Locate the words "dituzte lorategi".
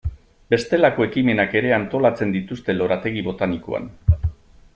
2.39-3.27